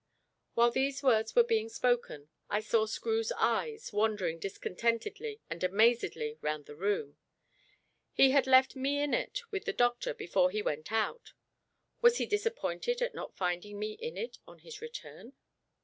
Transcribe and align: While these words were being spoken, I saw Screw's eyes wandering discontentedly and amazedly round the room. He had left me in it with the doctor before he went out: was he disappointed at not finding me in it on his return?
While 0.55 0.71
these 0.71 1.03
words 1.03 1.35
were 1.35 1.43
being 1.43 1.69
spoken, 1.69 2.29
I 2.49 2.59
saw 2.61 2.87
Screw's 2.87 3.31
eyes 3.37 3.93
wandering 3.93 4.39
discontentedly 4.39 5.41
and 5.47 5.63
amazedly 5.63 6.39
round 6.41 6.65
the 6.65 6.75
room. 6.75 7.17
He 8.11 8.31
had 8.31 8.47
left 8.47 8.75
me 8.75 8.99
in 8.99 9.13
it 9.13 9.41
with 9.51 9.65
the 9.65 9.73
doctor 9.73 10.15
before 10.15 10.49
he 10.49 10.63
went 10.63 10.91
out: 10.91 11.33
was 12.01 12.17
he 12.17 12.25
disappointed 12.25 12.99
at 13.03 13.13
not 13.13 13.37
finding 13.37 13.77
me 13.77 13.91
in 13.91 14.17
it 14.17 14.39
on 14.47 14.57
his 14.57 14.81
return? 14.81 15.33